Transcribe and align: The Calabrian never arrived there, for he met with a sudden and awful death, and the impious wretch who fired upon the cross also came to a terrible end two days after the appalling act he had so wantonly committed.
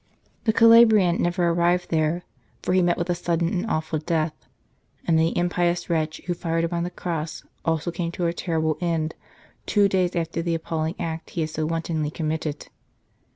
The 0.45 0.51
Calabrian 0.51 1.21
never 1.21 1.47
arrived 1.49 1.91
there, 1.91 2.23
for 2.63 2.73
he 2.73 2.81
met 2.81 2.97
with 2.97 3.11
a 3.11 3.13
sudden 3.13 3.49
and 3.49 3.67
awful 3.67 3.99
death, 3.99 4.33
and 5.05 5.19
the 5.19 5.37
impious 5.37 5.91
wretch 5.91 6.21
who 6.25 6.33
fired 6.33 6.63
upon 6.63 6.81
the 6.83 6.89
cross 6.89 7.43
also 7.65 7.91
came 7.91 8.11
to 8.13 8.25
a 8.25 8.33
terrible 8.33 8.79
end 8.81 9.13
two 9.67 9.87
days 9.87 10.15
after 10.15 10.41
the 10.41 10.55
appalling 10.55 10.95
act 10.97 11.29
he 11.29 11.41
had 11.41 11.51
so 11.51 11.67
wantonly 11.67 12.09
committed. 12.09 12.69